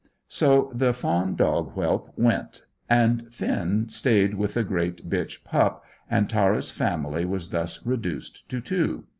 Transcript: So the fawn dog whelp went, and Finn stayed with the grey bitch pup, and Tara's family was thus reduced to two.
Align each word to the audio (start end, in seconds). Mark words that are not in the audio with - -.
So 0.29 0.71
the 0.73 0.95
fawn 0.95 1.35
dog 1.35 1.73
whelp 1.73 2.11
went, 2.17 2.65
and 2.89 3.31
Finn 3.31 3.87
stayed 3.89 4.33
with 4.33 4.55
the 4.55 4.63
grey 4.63 4.93
bitch 4.93 5.43
pup, 5.43 5.83
and 6.09 6.27
Tara's 6.27 6.71
family 6.71 7.23
was 7.23 7.49
thus 7.51 7.85
reduced 7.85 8.49
to 8.49 8.61
two. 8.61 9.03